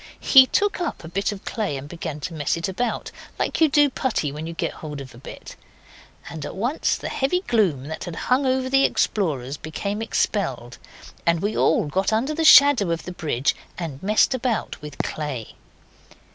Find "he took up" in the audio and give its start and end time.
0.19-1.03